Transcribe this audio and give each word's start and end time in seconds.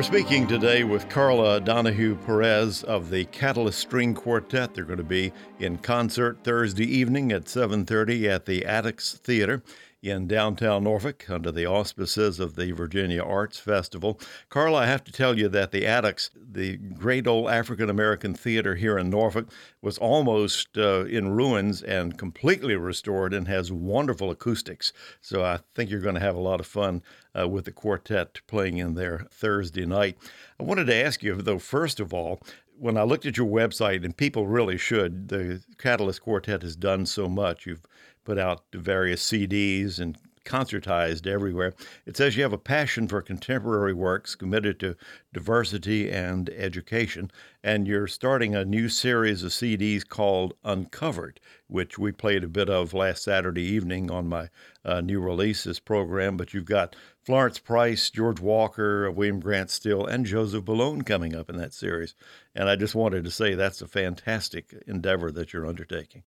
We're 0.00 0.04
speaking 0.04 0.46
today 0.46 0.82
with 0.82 1.10
Karla 1.10 1.60
Donehew 1.60 2.24
Perez 2.24 2.82
of 2.84 3.10
the 3.10 3.26
Catalyst 3.26 3.78
String 3.78 4.14
Quartet. 4.14 4.72
They're 4.72 4.84
going 4.84 4.96
to 4.96 5.04
be 5.04 5.30
in 5.58 5.76
concert 5.76 6.38
Thursday 6.42 6.86
evening 6.86 7.32
at 7.32 7.44
7:30 7.44 8.26
at 8.26 8.46
the 8.46 8.64
Attucks 8.64 9.18
Theater 9.18 9.62
in 10.02 10.26
downtown 10.26 10.84
Norfolk 10.84 11.28
under 11.28 11.52
the 11.52 11.66
auspices 11.66 12.40
of 12.40 12.56
the 12.56 12.72
Virginia 12.72 13.22
Arts 13.22 13.58
Festival. 13.58 14.18
Carla, 14.48 14.78
I 14.78 14.86
have 14.86 15.04
to 15.04 15.12
tell 15.12 15.38
you 15.38 15.50
that 15.50 15.70
the 15.70 15.84
Attucks, 15.84 16.30
the 16.34 16.78
great 16.78 17.26
old 17.26 17.50
African 17.50 17.90
American 17.90 18.32
theater 18.32 18.76
here 18.76 18.96
in 18.96 19.10
Norfolk, 19.10 19.50
was 19.82 19.98
almost 19.98 20.78
uh, 20.78 21.04
in 21.04 21.28
ruins 21.32 21.82
and 21.82 22.16
completely 22.16 22.74
restored 22.74 23.34
and 23.34 23.48
has 23.48 23.70
wonderful 23.70 24.30
acoustics. 24.30 24.94
So 25.20 25.44
I 25.44 25.58
think 25.74 25.90
you're 25.90 26.00
going 26.00 26.14
to 26.14 26.22
have 26.22 26.36
a 26.36 26.40
lot 26.40 26.60
of 26.60 26.66
fun 26.66 27.02
uh, 27.38 27.48
with 27.48 27.64
the 27.64 27.72
quartet 27.72 28.40
playing 28.46 28.78
in 28.78 28.94
there 28.94 29.26
Thursday 29.30 29.86
night. 29.86 30.16
I 30.58 30.62
wanted 30.62 30.86
to 30.86 30.94
ask 30.94 31.22
you, 31.22 31.34
though, 31.34 31.58
first 31.58 32.00
of 32.00 32.12
all, 32.12 32.40
when 32.78 32.96
I 32.96 33.02
looked 33.02 33.26
at 33.26 33.36
your 33.36 33.46
website, 33.46 34.04
and 34.04 34.16
people 34.16 34.46
really 34.46 34.78
should, 34.78 35.28
the 35.28 35.62
Catalyst 35.76 36.22
Quartet 36.22 36.62
has 36.62 36.76
done 36.76 37.04
so 37.04 37.28
much. 37.28 37.66
You've 37.66 37.84
put 38.24 38.38
out 38.38 38.64
various 38.72 39.22
CDs 39.22 39.98
and 39.98 40.16
concertized 40.44 41.26
everywhere. 41.26 41.74
It 42.06 42.16
says 42.16 42.36
you 42.36 42.42
have 42.42 42.52
a 42.52 42.58
passion 42.58 43.08
for 43.08 43.20
contemporary 43.22 43.92
works, 43.92 44.34
committed 44.34 44.80
to 44.80 44.96
diversity 45.32 46.10
and 46.10 46.50
education, 46.50 47.30
and 47.62 47.86
you're 47.86 48.06
starting 48.06 48.54
a 48.54 48.64
new 48.64 48.88
series 48.88 49.42
of 49.42 49.50
CDs 49.50 50.06
called 50.06 50.54
Uncovered, 50.64 51.40
which 51.66 51.98
we 51.98 52.12
played 52.12 52.44
a 52.44 52.48
bit 52.48 52.70
of 52.70 52.94
last 52.94 53.22
Saturday 53.22 53.62
evening 53.62 54.10
on 54.10 54.28
my 54.28 54.48
uh, 54.84 55.00
new 55.00 55.20
releases 55.20 55.78
program. 55.78 56.36
But 56.36 56.54
you've 56.54 56.64
got 56.64 56.96
Florence 57.22 57.58
Price, 57.58 58.10
George 58.10 58.40
Walker, 58.40 59.10
William 59.10 59.40
Grant 59.40 59.70
Still, 59.70 60.06
and 60.06 60.24
Joseph 60.24 60.64
Boulogne 60.64 61.02
coming 61.02 61.34
up 61.34 61.50
in 61.50 61.56
that 61.58 61.74
series. 61.74 62.14
And 62.54 62.68
I 62.68 62.76
just 62.76 62.94
wanted 62.94 63.24
to 63.24 63.30
say 63.30 63.54
that's 63.54 63.82
a 63.82 63.88
fantastic 63.88 64.74
endeavor 64.86 65.30
that 65.32 65.52
you're 65.52 65.66
undertaking. 65.66 66.24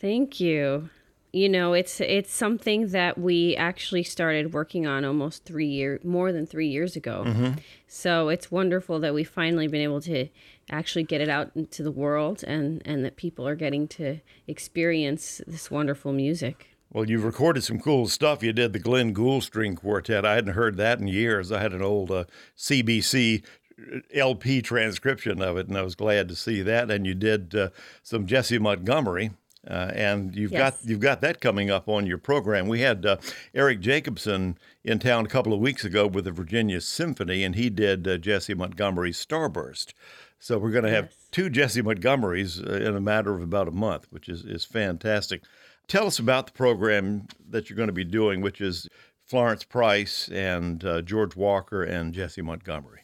Thank 0.00 0.40
you 0.40 0.90
you 1.32 1.48
know 1.48 1.72
it's 1.72 2.00
it's 2.00 2.32
something 2.32 2.88
that 2.88 3.18
we 3.18 3.56
actually 3.56 4.02
started 4.02 4.52
working 4.52 4.86
on 4.86 5.04
almost 5.04 5.44
three 5.44 5.66
years 5.66 6.02
more 6.04 6.30
than 6.30 6.46
three 6.46 6.68
years 6.68 6.94
ago 6.94 7.24
mm-hmm. 7.26 7.52
so 7.86 8.28
it's 8.28 8.50
wonderful 8.50 9.00
that 9.00 9.14
we've 9.14 9.28
finally 9.28 9.66
been 9.66 9.80
able 9.80 10.00
to 10.00 10.28
actually 10.70 11.02
get 11.02 11.20
it 11.20 11.28
out 11.28 11.50
into 11.54 11.82
the 11.82 11.90
world 11.90 12.44
and 12.44 12.82
and 12.84 13.04
that 13.04 13.16
people 13.16 13.48
are 13.48 13.56
getting 13.56 13.88
to 13.88 14.20
experience 14.46 15.40
this 15.46 15.70
wonderful 15.70 16.12
music 16.12 16.68
well, 16.94 17.08
you've 17.08 17.24
recorded 17.24 17.64
some 17.64 17.80
cool 17.80 18.06
stuff. 18.06 18.42
You 18.42 18.52
did 18.52 18.74
the 18.74 18.78
Glenn 18.78 19.14
Gould 19.14 19.44
String 19.44 19.76
Quartet. 19.76 20.26
I 20.26 20.34
hadn't 20.34 20.52
heard 20.52 20.76
that 20.76 21.00
in 21.00 21.08
years. 21.08 21.50
I 21.50 21.58
had 21.58 21.72
an 21.72 21.80
old 21.80 22.10
uh, 22.10 22.24
CBC 22.54 23.42
uh, 23.80 24.00
LP 24.12 24.60
transcription 24.60 25.40
of 25.40 25.56
it, 25.56 25.68
and 25.68 25.78
I 25.78 25.80
was 25.80 25.94
glad 25.94 26.28
to 26.28 26.36
see 26.36 26.60
that. 26.60 26.90
And 26.90 27.06
you 27.06 27.14
did 27.14 27.54
uh, 27.54 27.70
some 28.02 28.26
Jessie 28.26 28.58
Montgomery, 28.58 29.30
uh, 29.68 29.92
and 29.94 30.34
you've 30.34 30.52
yes. 30.52 30.80
got 30.80 30.88
you've 30.88 31.00
got 31.00 31.20
that 31.20 31.40
coming 31.40 31.70
up 31.70 31.88
on 31.88 32.06
your 32.06 32.18
program. 32.18 32.66
We 32.66 32.80
had 32.80 33.06
uh, 33.06 33.16
Eric 33.54 33.80
Jacobsen 33.80 34.58
in 34.82 34.98
town 34.98 35.26
a 35.26 35.28
couple 35.28 35.52
of 35.52 35.60
weeks 35.60 35.84
ago 35.84 36.06
with 36.06 36.24
the 36.24 36.32
Virginia 36.32 36.80
Symphony, 36.80 37.44
and 37.44 37.54
he 37.54 37.70
did 37.70 38.06
uh, 38.08 38.18
Jessie 38.18 38.54
Montgomery's 38.54 39.24
Starburst. 39.24 39.92
So 40.38 40.58
we're 40.58 40.72
going 40.72 40.84
to 40.84 40.90
have 40.90 41.04
yes. 41.04 41.28
two 41.30 41.48
Jessie 41.48 41.82
Montgomerys 41.82 42.68
uh, 42.68 42.84
in 42.84 42.96
a 42.96 43.00
matter 43.00 43.34
of 43.34 43.42
about 43.42 43.68
a 43.68 43.72
month, 43.72 44.06
which 44.10 44.28
is 44.28 44.44
is 44.44 44.64
fantastic. 44.64 45.42
Tell 45.86 46.06
us 46.06 46.18
about 46.18 46.46
the 46.46 46.52
program 46.52 47.26
that 47.48 47.68
you're 47.68 47.76
going 47.76 47.88
to 47.88 47.92
be 47.92 48.04
doing, 48.04 48.40
which 48.40 48.60
is 48.60 48.88
Florence 49.24 49.62
Price 49.62 50.28
and 50.28 50.84
uh, 50.84 51.02
George 51.02 51.36
Walker 51.36 51.82
and 51.82 52.12
Jessie 52.12 52.42
Montgomery. 52.42 53.02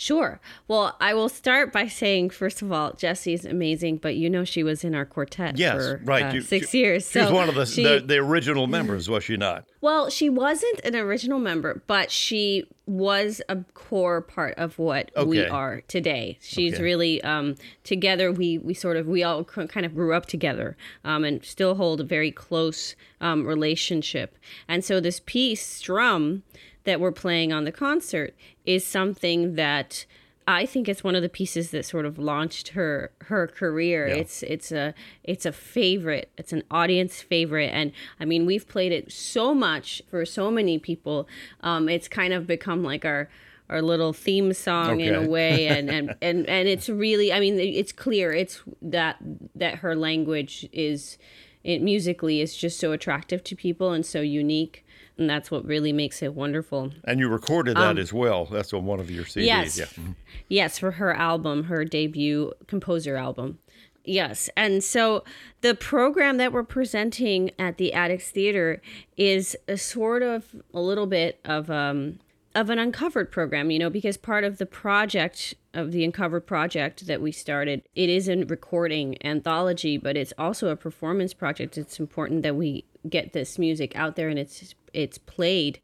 Sure. 0.00 0.40
Well, 0.68 0.96
I 1.00 1.12
will 1.12 1.28
start 1.28 1.72
by 1.72 1.88
saying, 1.88 2.30
first 2.30 2.62
of 2.62 2.70
all, 2.70 2.92
Jessie's 2.92 3.44
amazing, 3.44 3.96
but 3.96 4.14
you 4.14 4.30
know 4.30 4.44
she 4.44 4.62
was 4.62 4.84
in 4.84 4.94
our 4.94 5.04
quartet 5.04 5.58
yes, 5.58 5.74
for 5.74 6.00
right. 6.04 6.26
Uh, 6.26 6.34
you, 6.34 6.40
six 6.40 6.70
she, 6.70 6.78
years. 6.78 7.10
She 7.10 7.18
was 7.18 7.32
one 7.32 7.48
of 7.48 7.56
the, 7.56 7.66
she, 7.66 7.82
the, 7.82 7.98
the 7.98 8.18
original 8.18 8.68
members, 8.68 9.10
was 9.10 9.24
she 9.24 9.36
not? 9.36 9.64
Well, 9.80 10.08
she 10.08 10.30
wasn't 10.30 10.78
an 10.84 10.94
original 10.94 11.40
member, 11.40 11.82
but 11.88 12.12
she 12.12 12.64
was 12.86 13.42
a 13.48 13.56
core 13.74 14.22
part 14.22 14.54
of 14.56 14.78
what 14.78 15.10
okay. 15.16 15.28
we 15.28 15.44
are 15.44 15.80
today. 15.88 16.38
She's 16.40 16.74
okay. 16.74 16.82
really 16.84 17.20
um, 17.24 17.56
together. 17.82 18.30
We 18.30 18.58
we 18.58 18.74
sort 18.74 18.96
of 18.96 19.08
we 19.08 19.24
all 19.24 19.42
kind 19.42 19.84
of 19.84 19.96
grew 19.96 20.14
up 20.14 20.26
together 20.26 20.76
um, 21.04 21.24
and 21.24 21.44
still 21.44 21.74
hold 21.74 22.00
a 22.00 22.04
very 22.04 22.30
close 22.30 22.94
um, 23.20 23.44
relationship. 23.44 24.38
And 24.68 24.84
so 24.84 25.00
this 25.00 25.20
piece, 25.26 25.66
Strum 25.66 26.44
that 26.88 27.00
we're 27.00 27.12
playing 27.12 27.52
on 27.52 27.64
the 27.64 27.70
concert 27.70 28.34
is 28.64 28.82
something 28.82 29.56
that 29.56 30.06
I 30.46 30.64
think 30.64 30.88
it's 30.88 31.04
one 31.04 31.14
of 31.14 31.20
the 31.20 31.28
pieces 31.28 31.70
that 31.72 31.84
sort 31.84 32.06
of 32.06 32.18
launched 32.18 32.68
her 32.68 33.12
her 33.24 33.46
career. 33.46 34.08
Yeah. 34.08 34.14
It's 34.14 34.42
it's 34.42 34.72
a 34.72 34.94
it's 35.22 35.44
a 35.44 35.52
favorite. 35.52 36.30
It's 36.38 36.54
an 36.54 36.62
audience 36.70 37.20
favorite, 37.20 37.70
and 37.74 37.92
I 38.18 38.24
mean 38.24 38.46
we've 38.46 38.66
played 38.66 38.90
it 38.90 39.12
so 39.12 39.54
much 39.54 40.00
for 40.10 40.24
so 40.24 40.50
many 40.50 40.78
people. 40.78 41.28
Um, 41.60 41.90
it's 41.90 42.08
kind 42.08 42.32
of 42.32 42.46
become 42.46 42.82
like 42.82 43.04
our 43.04 43.28
our 43.68 43.82
little 43.82 44.14
theme 44.14 44.54
song 44.54 44.92
okay. 44.92 45.08
in 45.08 45.14
a 45.14 45.28
way, 45.28 45.66
and, 45.76 45.90
and 45.90 46.14
and 46.22 46.48
and 46.48 46.68
it's 46.68 46.88
really. 46.88 47.30
I 47.30 47.38
mean, 47.38 47.60
it's 47.60 47.92
clear. 47.92 48.32
It's 48.32 48.62
that 48.80 49.18
that 49.54 49.80
her 49.80 49.94
language 49.94 50.66
is, 50.72 51.18
it 51.62 51.82
musically 51.82 52.40
is 52.40 52.56
just 52.56 52.80
so 52.80 52.92
attractive 52.92 53.44
to 53.44 53.54
people 53.54 53.92
and 53.92 54.06
so 54.06 54.22
unique 54.22 54.86
and 55.18 55.28
that's 55.28 55.50
what 55.50 55.64
really 55.64 55.92
makes 55.92 56.22
it 56.22 56.34
wonderful. 56.34 56.92
And 57.04 57.18
you 57.18 57.28
recorded 57.28 57.76
that 57.76 57.90
um, 57.90 57.98
as 57.98 58.12
well. 58.12 58.46
That's 58.46 58.72
on 58.72 58.84
one 58.84 59.00
of 59.00 59.10
your 59.10 59.24
CDs. 59.24 59.46
Yes, 59.46 59.78
yeah. 59.78 59.84
Mm-hmm. 59.86 60.12
yes, 60.48 60.78
for 60.78 60.92
her 60.92 61.12
album, 61.12 61.64
her 61.64 61.84
debut 61.84 62.52
composer 62.66 63.16
album. 63.16 63.58
Yes, 64.04 64.48
and 64.56 64.82
so 64.82 65.24
the 65.60 65.74
program 65.74 66.38
that 66.38 66.52
we're 66.52 66.62
presenting 66.62 67.50
at 67.58 67.76
the 67.76 67.92
Attucks 67.92 68.30
Theater 68.30 68.80
is 69.18 69.54
a 69.66 69.76
sort 69.76 70.22
of 70.22 70.56
a 70.72 70.80
little 70.80 71.06
bit 71.06 71.40
of 71.44 71.70
um, 71.70 72.18
of 72.54 72.70
an 72.70 72.78
uncovered 72.78 73.30
program, 73.30 73.70
you 73.70 73.78
know, 73.78 73.90
because 73.90 74.16
part 74.16 74.44
of 74.44 74.58
the 74.58 74.66
project 74.66 75.54
of 75.74 75.92
the 75.92 76.04
uncovered 76.04 76.46
project 76.46 77.06
that 77.06 77.20
we 77.20 77.30
started, 77.30 77.82
it 77.94 78.08
is 78.08 78.28
a 78.28 78.44
recording 78.44 79.16
anthology, 79.24 79.96
but 79.96 80.16
it's 80.16 80.32
also 80.38 80.68
a 80.68 80.76
performance 80.76 81.34
project. 81.34 81.76
It's 81.76 82.00
important 82.00 82.42
that 82.42 82.56
we 82.56 82.84
get 83.08 83.32
this 83.32 83.58
music 83.58 83.94
out 83.94 84.16
there 84.16 84.28
and 84.28 84.38
it's 84.38 84.74
it's 84.92 85.18
played. 85.18 85.80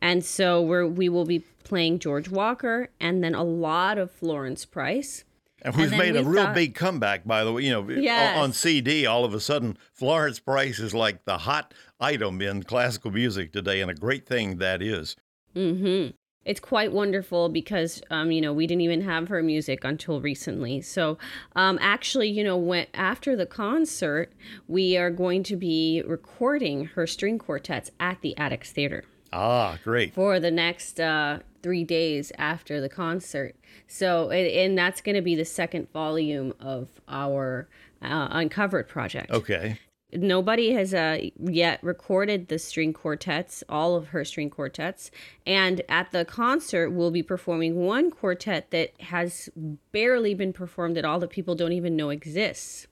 And 0.00 0.24
so 0.24 0.60
we're 0.60 0.86
we 0.86 1.08
will 1.08 1.24
be 1.24 1.40
playing 1.64 1.98
George 2.00 2.28
Walker 2.28 2.90
and 3.00 3.22
then 3.22 3.34
a 3.34 3.44
lot 3.44 3.98
of 3.98 4.10
Florence 4.10 4.64
Price. 4.64 5.24
And 5.64 5.76
we've 5.76 5.92
and 5.92 5.98
made 5.98 6.16
a 6.16 6.24
real 6.24 6.44
got, 6.44 6.54
big 6.54 6.74
comeback, 6.74 7.24
by 7.24 7.44
the 7.44 7.52
way. 7.52 7.62
You 7.62 7.70
know, 7.70 7.88
yes. 7.88 8.36
on 8.36 8.52
CD, 8.52 9.06
all 9.06 9.24
of 9.24 9.32
a 9.32 9.40
sudden, 9.40 9.78
Florence 9.92 10.40
Price 10.40 10.80
is 10.80 10.92
like 10.92 11.24
the 11.24 11.38
hot 11.38 11.72
item 12.00 12.42
in 12.42 12.64
classical 12.64 13.12
music 13.12 13.52
today, 13.52 13.80
and 13.80 13.90
a 13.90 13.94
great 13.94 14.26
thing 14.26 14.56
that 14.58 14.82
is. 14.82 15.14
Mm-hmm. 15.54 16.16
It's 16.44 16.60
quite 16.60 16.92
wonderful 16.92 17.48
because, 17.48 18.02
um, 18.10 18.32
you 18.32 18.40
know, 18.40 18.52
we 18.52 18.66
didn't 18.66 18.82
even 18.82 19.02
have 19.02 19.28
her 19.28 19.42
music 19.42 19.84
until 19.84 20.20
recently. 20.20 20.80
So, 20.80 21.18
um, 21.54 21.78
actually, 21.80 22.28
you 22.28 22.42
know, 22.42 22.56
when 22.56 22.86
after 22.94 23.36
the 23.36 23.46
concert, 23.46 24.32
we 24.66 24.96
are 24.96 25.10
going 25.10 25.44
to 25.44 25.56
be 25.56 26.02
recording 26.04 26.86
her 26.86 27.06
string 27.06 27.38
quartets 27.38 27.90
at 28.00 28.20
the 28.22 28.34
Attucks 28.36 28.72
Theater. 28.72 29.04
Ah, 29.32 29.78
great! 29.82 30.12
For 30.12 30.40
the 30.40 30.50
next 30.50 31.00
uh, 31.00 31.38
three 31.62 31.84
days 31.84 32.32
after 32.36 32.80
the 32.80 32.88
concert. 32.88 33.54
So, 33.86 34.30
and 34.30 34.76
that's 34.76 35.00
going 35.00 35.14
to 35.14 35.22
be 35.22 35.34
the 35.34 35.44
second 35.44 35.90
volume 35.92 36.52
of 36.60 36.88
our 37.08 37.68
uh, 38.02 38.28
Uncovered 38.30 38.88
project. 38.88 39.30
Okay 39.30 39.78
nobody 40.12 40.72
has 40.72 40.92
uh, 40.94 41.18
yet 41.38 41.82
recorded 41.82 42.48
the 42.48 42.58
string 42.58 42.92
quartets, 42.92 43.64
all 43.68 43.94
of 43.94 44.08
her 44.08 44.24
string 44.24 44.50
quartets. 44.50 45.10
And 45.46 45.82
at 45.88 46.12
the 46.12 46.24
concert, 46.24 46.90
we'll 46.90 47.10
be 47.10 47.22
performing 47.22 47.76
one 47.76 48.10
quartet 48.10 48.70
that 48.70 48.92
has 49.00 49.48
barely 49.92 50.34
been 50.34 50.52
performed 50.52 50.98
at 50.98 51.04
all 51.04 51.18
that 51.20 51.30
people 51.30 51.54
don't 51.54 51.72
even 51.72 51.96
know 51.96 52.10
exists. 52.10 52.86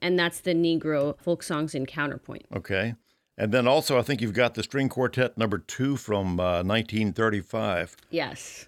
And 0.00 0.18
that's 0.18 0.40
the 0.40 0.54
Negro 0.54 1.18
folk 1.20 1.42
songs 1.42 1.74
in 1.74 1.86
counterpoint. 1.86 2.46
Okay. 2.54 2.94
And 3.38 3.52
then 3.52 3.66
also, 3.66 3.98
I 3.98 4.02
think 4.02 4.20
you've 4.20 4.34
got 4.34 4.54
the 4.54 4.62
string 4.62 4.88
quartet 4.88 5.38
number 5.38 5.58
two 5.58 5.96
from 5.96 6.38
uh, 6.38 6.62
1935. 6.62 7.96
Yes. 8.10 8.66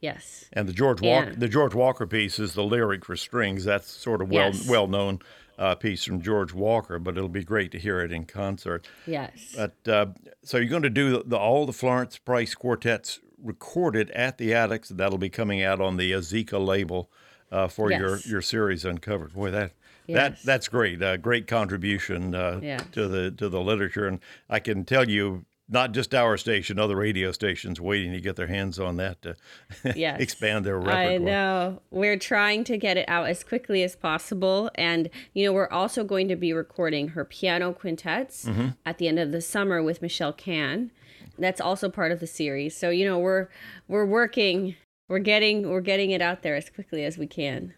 Yes. 0.00 0.46
And 0.52 0.68
the 0.68 0.72
George 0.72 1.00
Walker, 1.00 1.34
the 1.34 1.48
George 1.48 1.74
Walker 1.74 2.06
piece 2.06 2.38
is 2.38 2.54
the 2.54 2.62
lyric 2.62 3.04
for 3.04 3.16
strings. 3.16 3.64
That's 3.64 3.90
sort 3.90 4.20
of 4.20 4.30
well 4.30 4.52
yes. 4.52 4.68
well 4.68 4.86
known 4.86 5.20
uh, 5.58 5.74
piece 5.74 6.04
from 6.04 6.20
George 6.20 6.52
Walker, 6.52 6.98
but 6.98 7.16
it'll 7.16 7.28
be 7.28 7.44
great 7.44 7.72
to 7.72 7.78
hear 7.78 8.00
it 8.00 8.12
in 8.12 8.24
concert. 8.24 8.86
Yes. 9.06 9.54
But 9.56 9.88
uh, 9.88 10.06
so 10.42 10.58
you're 10.58 10.68
going 10.68 10.82
to 10.82 10.90
do 10.90 11.22
the, 11.24 11.36
all 11.36 11.66
the 11.66 11.72
Florence 11.72 12.18
Price 12.18 12.54
quartets 12.54 13.20
recorded 13.42 14.10
at 14.10 14.38
the 14.38 14.52
Attucks. 14.52 14.88
That'll 14.88 15.18
be 15.18 15.30
coming 15.30 15.62
out 15.62 15.80
on 15.80 15.96
the 15.96 16.12
Azica 16.12 16.64
label 16.64 17.10
uh, 17.52 17.68
for 17.68 17.90
yes. 17.90 18.00
your 18.00 18.18
your 18.18 18.42
series 18.42 18.84
Uncovered. 18.84 19.34
Boy, 19.34 19.50
that. 19.50 19.72
Yes. 20.06 20.16
That 20.16 20.44
that's 20.44 20.68
great. 20.68 21.02
Uh, 21.02 21.16
great 21.16 21.46
contribution 21.46 22.34
uh, 22.34 22.78
to 22.92 23.08
the 23.08 23.30
to 23.30 23.48
the 23.48 23.60
literature, 23.60 24.06
and 24.06 24.20
I 24.50 24.58
can 24.58 24.84
tell 24.84 25.08
you 25.08 25.46
not 25.68 25.92
just 25.92 26.14
our 26.14 26.36
station, 26.36 26.78
other 26.78 26.96
radio 26.96 27.32
stations 27.32 27.80
waiting 27.80 28.12
to 28.12 28.20
get 28.20 28.36
their 28.36 28.46
hands 28.46 28.78
on 28.78 28.96
that 28.96 29.22
to 29.22 29.36
yes. 29.96 30.20
expand 30.20 30.64
their 30.64 30.78
repertoire. 30.78 31.02
I 31.02 31.18
know. 31.18 31.82
We're 31.90 32.18
trying 32.18 32.64
to 32.64 32.76
get 32.76 32.96
it 32.96 33.08
out 33.08 33.28
as 33.28 33.42
quickly 33.42 33.82
as 33.82 33.96
possible. 33.96 34.70
And, 34.74 35.08
you 35.32 35.46
know, 35.46 35.52
we're 35.52 35.70
also 35.70 36.04
going 36.04 36.28
to 36.28 36.36
be 36.36 36.52
recording 36.52 37.08
her 37.08 37.24
piano 37.24 37.72
quintets 37.72 38.44
mm-hmm. 38.44 38.68
at 38.84 38.98
the 38.98 39.08
end 39.08 39.18
of 39.18 39.32
the 39.32 39.40
summer 39.40 39.82
with 39.82 40.02
Michelle 40.02 40.34
Cann. 40.34 40.90
That's 41.38 41.60
also 41.60 41.88
part 41.88 42.12
of 42.12 42.20
the 42.20 42.26
series. 42.26 42.76
So, 42.76 42.90
you 42.90 43.04
know, 43.04 43.18
we're 43.18 43.48
we're 43.88 44.06
working 44.06 44.76
we're 45.08 45.18
getting 45.18 45.68
we're 45.68 45.80
getting 45.80 46.10
it 46.10 46.22
out 46.22 46.42
there 46.42 46.54
as 46.54 46.70
quickly 46.70 47.04
as 47.04 47.18
we 47.18 47.26
can. 47.26 47.74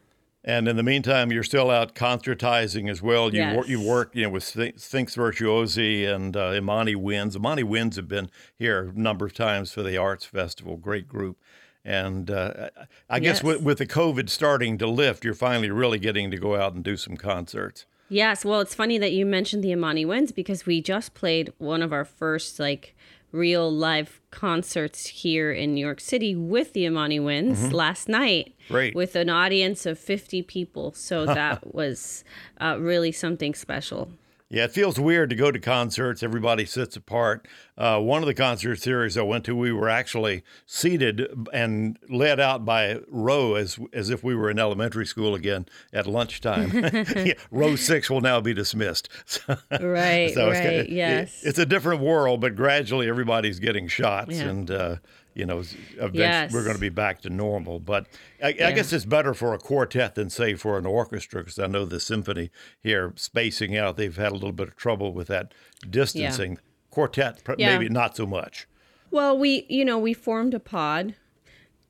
And 0.48 0.68
in 0.68 0.76
the 0.76 0.84
meantime, 0.84 1.32
you're 1.32 1.42
still 1.42 1.72
out 1.72 1.96
concertizing 1.96 2.88
as 2.88 3.02
well. 3.02 3.34
You 3.34 3.40
yes. 3.40 3.56
work, 3.56 3.68
you 3.68 3.80
work, 3.80 4.14
you 4.14 4.22
know, 4.22 4.30
with 4.30 4.44
Sphinx 4.44 5.16
Virtuosi 5.16 6.06
and 6.06 6.36
uh, 6.36 6.52
Imani 6.54 6.94
Winds. 6.94 7.34
Imani 7.34 7.64
Winds 7.64 7.96
have 7.96 8.06
been 8.06 8.30
here 8.56 8.92
a 8.94 8.98
number 8.98 9.26
of 9.26 9.34
times 9.34 9.72
for 9.72 9.82
the 9.82 9.96
Arts 9.96 10.24
Festival. 10.24 10.76
Great 10.76 11.08
group. 11.08 11.36
And 11.84 12.30
uh, 12.30 12.70
I 13.10 13.18
guess 13.18 13.38
yes. 13.38 13.42
with, 13.42 13.62
with 13.62 13.78
the 13.78 13.86
COVID 13.86 14.28
starting 14.28 14.78
to 14.78 14.86
lift, 14.86 15.24
you're 15.24 15.34
finally 15.34 15.70
really 15.70 15.98
getting 15.98 16.30
to 16.30 16.36
go 16.36 16.54
out 16.54 16.74
and 16.74 16.84
do 16.84 16.96
some 16.96 17.16
concerts. 17.16 17.86
Yes. 18.08 18.44
Well, 18.44 18.60
it's 18.60 18.74
funny 18.74 18.98
that 18.98 19.12
you 19.12 19.26
mentioned 19.26 19.64
the 19.64 19.72
Imani 19.72 20.04
Winds 20.04 20.32
because 20.32 20.66
we 20.66 20.80
just 20.80 21.14
played 21.14 21.52
one 21.58 21.82
of 21.82 21.92
our 21.92 22.04
first 22.04 22.60
like 22.60 22.94
real 23.32 23.70
live 23.70 24.20
concerts 24.30 25.06
here 25.06 25.52
in 25.52 25.74
New 25.74 25.84
York 25.84 26.00
City 26.00 26.34
with 26.34 26.72
the 26.72 26.84
Imani 26.84 27.20
Winds 27.20 27.60
mm-hmm. 27.60 27.74
last 27.74 28.08
night. 28.08 28.54
Great. 28.68 28.94
With 28.94 29.16
an 29.16 29.28
audience 29.28 29.86
of 29.86 29.98
50 29.98 30.42
people. 30.42 30.92
So 30.92 31.26
that 31.26 31.74
was 31.74 32.24
uh, 32.60 32.76
really 32.78 33.12
something 33.12 33.54
special. 33.54 34.10
Yeah, 34.48 34.64
it 34.64 34.70
feels 34.70 35.00
weird 35.00 35.30
to 35.30 35.36
go 35.36 35.50
to 35.50 35.58
concerts. 35.58 36.22
Everybody 36.22 36.66
sits 36.66 36.94
apart. 36.94 37.48
Uh, 37.76 37.98
one 38.00 38.22
of 38.22 38.28
the 38.28 38.34
concert 38.34 38.76
series 38.76 39.18
I 39.18 39.22
went 39.22 39.44
to, 39.46 39.56
we 39.56 39.72
were 39.72 39.88
actually 39.88 40.44
seated 40.66 41.28
and 41.52 41.98
led 42.08 42.38
out 42.38 42.64
by 42.64 43.00
row 43.08 43.54
as 43.54 43.76
as 43.92 44.08
if 44.08 44.22
we 44.22 44.36
were 44.36 44.48
in 44.48 44.60
elementary 44.60 45.04
school 45.04 45.34
again 45.34 45.66
at 45.92 46.06
lunchtime. 46.06 46.70
yeah, 47.16 47.32
row 47.50 47.74
six 47.74 48.08
will 48.08 48.20
now 48.20 48.40
be 48.40 48.54
dismissed. 48.54 49.08
right, 49.80 50.32
so 50.32 50.46
right, 50.48 50.62
kind 50.62 50.76
of, 50.76 50.88
yes. 50.90 51.42
It, 51.42 51.48
it's 51.48 51.58
a 51.58 51.66
different 51.66 52.00
world, 52.00 52.40
but 52.40 52.54
gradually 52.54 53.08
everybody's 53.08 53.58
getting 53.58 53.88
shots, 53.88 54.36
yeah. 54.36 54.44
and 54.44 54.70
uh, 54.70 54.96
you 55.36 55.44
know, 55.44 55.58
eventually 55.58 56.18
yes. 56.18 56.52
we're 56.52 56.62
going 56.62 56.74
to 56.74 56.80
be 56.80 56.88
back 56.88 57.20
to 57.22 57.30
normal. 57.30 57.78
But 57.78 58.06
I, 58.42 58.50
yeah. 58.50 58.68
I, 58.68 58.72
guess 58.72 58.92
it's 58.92 59.04
better 59.04 59.34
for 59.34 59.54
a 59.54 59.58
quartet 59.58 60.14
than, 60.14 60.30
say, 60.30 60.54
for 60.54 60.78
an 60.78 60.86
orchestra, 60.86 61.42
because 61.42 61.58
I 61.58 61.66
know 61.66 61.84
the 61.84 62.00
symphony 62.00 62.50
here 62.80 63.12
spacing 63.16 63.76
out, 63.76 63.96
they've 63.96 64.16
had 64.16 64.32
a 64.32 64.34
little 64.34 64.52
bit 64.52 64.68
of 64.68 64.76
trouble 64.76 65.12
with 65.12 65.28
that 65.28 65.52
distancing. 65.88 66.52
Yeah. 66.52 66.58
Quartet, 66.90 67.42
yeah. 67.58 67.76
maybe 67.76 67.92
not 67.92 68.16
so 68.16 68.26
much. 68.26 68.66
Well, 69.10 69.36
we, 69.36 69.66
you 69.68 69.84
know, 69.84 69.98
we 69.98 70.14
formed 70.14 70.54
a 70.54 70.60
pod 70.60 71.14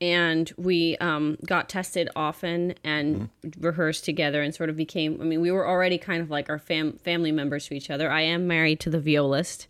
and 0.01 0.53
we 0.57 0.97
um, 0.99 1.39
got 1.47 1.69
tested 1.69 2.09
often 2.15 2.75
and 2.85 3.31
mm-hmm. 3.45 3.61
rehearsed 3.65 4.05
together 4.05 4.43
and 4.43 4.55
sort 4.55 4.69
of 4.69 4.77
became 4.77 5.19
i 5.21 5.25
mean 5.25 5.41
we 5.41 5.51
were 5.51 5.67
already 5.67 5.97
kind 5.99 6.21
of 6.21 6.31
like 6.31 6.51
our 6.51 6.59
fam- 6.59 6.99
family 6.99 7.33
members 7.33 7.67
to 7.67 7.75
each 7.75 7.91
other 7.91 8.11
i 8.11 8.21
am 8.21 8.47
married 8.47 8.79
to 8.79 8.91
the 8.91 9.01
violist 9.01 9.67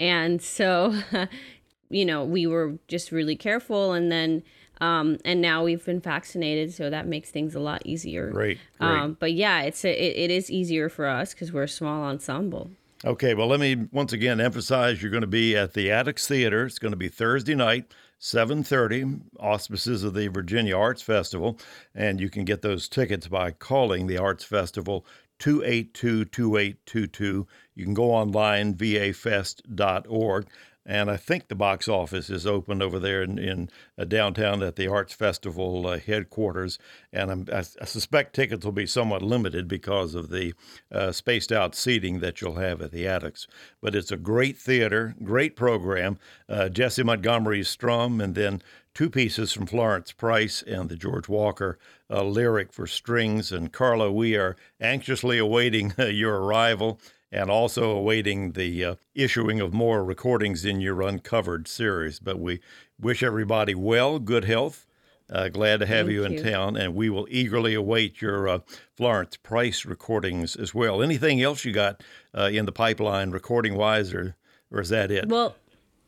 and 0.00 0.40
so 0.40 0.94
you 1.90 2.04
know, 2.04 2.24
we 2.24 2.46
were 2.46 2.78
just 2.88 3.12
really 3.12 3.36
careful 3.36 3.92
and 3.92 4.10
then 4.10 4.42
um, 4.80 5.18
and 5.24 5.40
now 5.40 5.64
we've 5.64 5.84
been 5.84 6.00
vaccinated, 6.00 6.72
so 6.72 6.88
that 6.88 7.06
makes 7.06 7.30
things 7.30 7.54
a 7.54 7.60
lot 7.60 7.82
easier. 7.84 8.30
Great. 8.30 8.58
great. 8.78 8.88
Um, 8.88 9.16
but 9.18 9.32
yeah, 9.32 9.62
it's 9.62 9.84
a, 9.84 9.90
it, 9.90 10.30
it 10.30 10.32
is 10.34 10.50
easier 10.50 10.88
for 10.88 11.06
us 11.06 11.34
because 11.34 11.52
we're 11.52 11.64
a 11.64 11.68
small 11.68 12.04
ensemble. 12.04 12.70
Okay, 13.04 13.34
well, 13.34 13.48
let 13.48 13.60
me 13.60 13.88
once 13.92 14.12
again 14.12 14.40
emphasize 14.40 15.02
you're 15.02 15.10
going 15.10 15.20
to 15.22 15.26
be 15.26 15.56
at 15.56 15.74
the 15.74 15.90
Attucks 15.90 16.26
Theater. 16.26 16.66
It's 16.66 16.78
going 16.78 16.92
to 16.92 16.96
be 16.96 17.08
Thursday 17.08 17.54
night, 17.54 17.92
7:30, 18.20 19.20
auspices 19.38 20.04
of 20.04 20.14
the 20.14 20.28
Virginia 20.28 20.76
Arts 20.76 21.02
Festival, 21.02 21.58
and 21.94 22.20
you 22.20 22.30
can 22.30 22.44
get 22.44 22.62
those 22.62 22.88
tickets 22.88 23.28
by 23.28 23.50
calling 23.50 24.06
the 24.06 24.18
Arts 24.18 24.44
Festival 24.44 25.04
282-2822. 25.40 27.46
You 27.74 27.84
can 27.84 27.94
go 27.94 28.12
online 28.12 28.74
vafest.org. 28.74 30.46
And 30.88 31.10
I 31.10 31.18
think 31.18 31.48
the 31.48 31.54
box 31.54 31.86
office 31.86 32.30
is 32.30 32.46
open 32.46 32.80
over 32.80 32.98
there 32.98 33.22
in, 33.22 33.38
in 33.38 33.68
uh, 33.98 34.04
downtown 34.04 34.62
at 34.62 34.76
the 34.76 34.88
Arts 34.88 35.12
Festival 35.12 35.86
uh, 35.86 35.98
headquarters. 35.98 36.78
And 37.12 37.50
I, 37.52 37.58
I 37.58 37.84
suspect 37.84 38.34
tickets 38.34 38.64
will 38.64 38.72
be 38.72 38.86
somewhat 38.86 39.20
limited 39.20 39.68
because 39.68 40.14
of 40.14 40.30
the 40.30 40.54
uh, 40.90 41.12
spaced 41.12 41.52
out 41.52 41.74
seating 41.74 42.20
that 42.20 42.40
you'll 42.40 42.54
have 42.54 42.80
at 42.80 42.90
the 42.90 43.04
Attucks. 43.04 43.46
But 43.82 43.94
it's 43.94 44.10
a 44.10 44.16
great 44.16 44.56
theater, 44.56 45.14
great 45.22 45.56
program. 45.56 46.18
Uh, 46.48 46.70
Jessie 46.70 47.02
Montgomery 47.02 47.64
strum, 47.64 48.18
and 48.18 48.34
then 48.34 48.62
two 48.94 49.10
pieces 49.10 49.52
from 49.52 49.66
Florence 49.66 50.12
Price 50.12 50.62
and 50.62 50.88
the 50.88 50.96
George 50.96 51.28
Walker 51.28 51.78
uh, 52.10 52.22
lyric 52.22 52.72
for 52.72 52.86
strings. 52.86 53.52
And 53.52 53.70
Karla, 53.70 54.10
we 54.10 54.36
are 54.36 54.56
anxiously 54.80 55.36
awaiting 55.36 55.92
your 55.98 56.40
arrival 56.40 56.98
and 57.30 57.50
also 57.50 57.90
awaiting 57.90 58.52
the 58.52 58.84
uh, 58.84 58.94
issuing 59.14 59.60
of 59.60 59.72
more 59.72 60.04
recordings 60.04 60.64
in 60.64 60.80
your 60.80 61.02
uncovered 61.02 61.68
series. 61.68 62.18
But 62.18 62.38
we 62.38 62.60
wish 63.00 63.22
everybody 63.22 63.74
well, 63.74 64.18
good 64.18 64.44
health. 64.44 64.86
Uh, 65.30 65.48
glad 65.48 65.80
to 65.80 65.86
have 65.86 66.10
you 66.10 66.24
in 66.24 66.42
town, 66.42 66.74
and 66.74 66.94
we 66.94 67.10
will 67.10 67.26
eagerly 67.30 67.74
await 67.74 68.22
your 68.22 68.48
uh, 68.48 68.60
Florence 68.96 69.36
Price 69.36 69.84
recordings 69.84 70.56
as 70.56 70.74
well. 70.74 71.02
Anything 71.02 71.42
else 71.42 71.66
you 71.66 71.72
got 71.72 72.02
uh, 72.34 72.48
in 72.50 72.64
the 72.64 72.72
pipeline, 72.72 73.30
recording 73.30 73.76
wise, 73.76 74.14
or 74.14 74.36
or 74.70 74.80
is 74.80 74.88
that 74.88 75.10
it? 75.10 75.28
Well, 75.28 75.54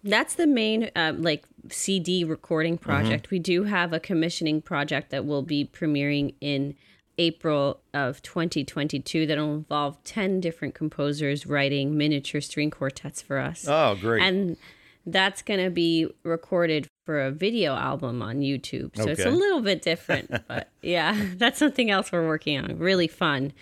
that's 0.02 0.34
the 0.34 0.46
main 0.46 0.90
uh, 0.96 1.12
like 1.16 1.44
CD 1.68 2.24
recording 2.24 2.78
project. 2.78 3.26
Mm-hmm. 3.26 3.34
We 3.34 3.38
do 3.40 3.64
have 3.64 3.92
a 3.92 4.00
commissioning 4.00 4.62
project 4.62 5.10
that 5.10 5.26
will 5.26 5.42
be 5.42 5.68
premiering 5.70 6.34
in 6.40 6.74
April 7.20 7.82
of 7.92 8.22
2022 8.22 9.26
that'll 9.26 9.54
involve 9.54 10.02
10 10.04 10.40
different 10.40 10.74
composers 10.74 11.44
writing 11.46 11.98
miniature 11.98 12.40
string 12.40 12.70
quartets 12.70 13.20
for 13.20 13.36
us. 13.36 13.66
Oh, 13.68 13.94
great. 14.00 14.22
And 14.22 14.56
that's 15.04 15.42
going 15.42 15.62
to 15.62 15.68
be 15.68 16.08
recorded 16.22 16.88
for 17.04 17.20
a 17.20 17.30
video 17.30 17.74
album 17.74 18.22
on 18.22 18.40
YouTube. 18.40 18.96
So 18.96 19.02
okay. 19.02 19.12
it's 19.12 19.24
a 19.26 19.30
little 19.30 19.60
bit 19.60 19.82
different, 19.82 20.30
but 20.48 20.70
yeah, 20.80 21.14
that's 21.36 21.58
something 21.58 21.90
else 21.90 22.10
we're 22.10 22.26
working 22.26 22.58
on. 22.58 22.78
Really 22.78 23.08
fun. 23.08 23.52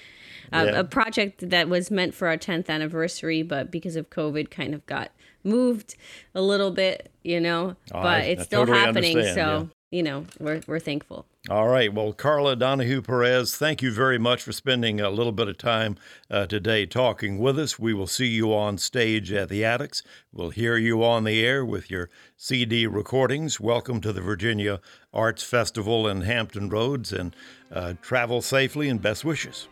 Uh, 0.53 0.67
yeah. 0.67 0.79
A 0.79 0.85
project 0.85 1.51
that 1.51 1.69
was 1.69 1.91
meant 1.91 2.15
for 2.15 2.29
our 2.29 2.39
10th 2.39 2.69
anniversary, 2.69 3.43
but 3.43 3.73
because 3.73 3.97
of 3.97 4.09
COVID, 4.09 4.51
kind 4.51 4.73
of 4.73 4.87
got 4.87 5.11
moved 5.43 5.97
a 6.33 6.41
little 6.41 6.71
bit, 6.71 7.11
you 7.25 7.41
know, 7.41 7.75
oh, 7.93 8.03
but 8.03 8.07
I, 8.07 8.21
it's 8.21 8.43
I 8.43 8.45
still 8.45 8.67
totally 8.67 8.79
happening. 8.79 9.35
So. 9.35 9.69
You 9.91 10.03
know, 10.03 10.27
we're, 10.39 10.61
we're 10.67 10.81
thankful. 10.81 11.25
All 11.49 11.69
right. 11.69 11.93
Well, 11.93 12.13
Karla 12.13 12.55
Donehew 12.57 13.03
Perez, 13.03 13.57
thank 13.57 13.81
you 13.81 13.91
very 13.91 14.19
much 14.19 14.43
for 14.43 14.53
spending 14.53 15.01
a 15.01 15.09
little 15.09 15.33
bit 15.33 15.49
of 15.49 15.57
time 15.57 15.97
uh, 16.31 16.45
today 16.45 16.85
talking 16.85 17.39
with 17.39 17.59
us. 17.59 17.79
We 17.79 17.95
will 17.95 18.07
see 18.07 18.27
you 18.27 18.53
on 18.53 18.77
stage 18.77 19.33
at 19.33 19.49
the 19.49 19.65
Attucks. 19.65 20.03
We'll 20.31 20.51
hear 20.51 20.77
you 20.77 21.03
on 21.03 21.25
the 21.25 21.43
air 21.43 21.65
with 21.65 21.91
your 21.91 22.11
CD 22.37 22.87
recordings. 22.87 23.61
Welcome 23.61 24.03
to 24.03 24.13
the 24.13 24.21
Virginia 24.21 24.83
Arts 25.15 25.43
Festival 25.43 26.07
in 26.07 26.21
Hampton 26.21 26.69
Roads 26.69 27.11
and 27.11 27.35
uh, 27.73 27.95
travel 28.03 28.43
safely 28.43 28.91
and 28.91 29.01
best 29.01 29.25
wishes. 29.25 29.69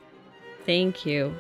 Thank 0.65 1.05
you. 1.05 1.37